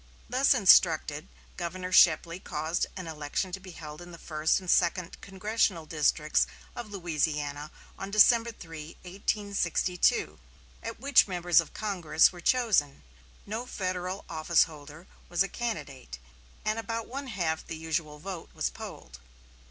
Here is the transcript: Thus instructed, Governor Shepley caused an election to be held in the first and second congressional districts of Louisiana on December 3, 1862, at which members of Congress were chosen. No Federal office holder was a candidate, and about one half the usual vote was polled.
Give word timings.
Thus 0.27 0.55
instructed, 0.55 1.27
Governor 1.57 1.91
Shepley 1.91 2.39
caused 2.39 2.87
an 2.97 3.05
election 3.05 3.51
to 3.51 3.59
be 3.59 3.69
held 3.69 4.01
in 4.01 4.11
the 4.11 4.17
first 4.17 4.59
and 4.59 4.67
second 4.67 5.21
congressional 5.21 5.85
districts 5.85 6.47
of 6.75 6.89
Louisiana 6.89 7.69
on 7.99 8.09
December 8.09 8.51
3, 8.51 8.97
1862, 9.03 10.39
at 10.81 10.99
which 10.99 11.27
members 11.27 11.61
of 11.61 11.75
Congress 11.75 12.31
were 12.31 12.41
chosen. 12.41 13.03
No 13.45 13.67
Federal 13.67 14.25
office 14.27 14.63
holder 14.63 15.05
was 15.29 15.43
a 15.43 15.47
candidate, 15.47 16.17
and 16.65 16.79
about 16.79 17.05
one 17.07 17.27
half 17.27 17.67
the 17.67 17.77
usual 17.77 18.17
vote 18.17 18.49
was 18.55 18.71
polled. 18.71 19.19